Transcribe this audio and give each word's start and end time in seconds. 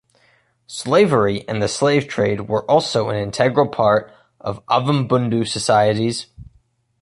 Slavery 0.65 1.47
and 1.47 1.61
the 1.61 1.67
slave 1.67 2.07
trade 2.07 2.49
were 2.49 2.63
also 2.63 3.09
an 3.09 3.17
integral 3.17 3.67
part 3.67 4.11
of 4.39 4.65
Ovimbundu 4.65 5.47
societies. 5.47 6.25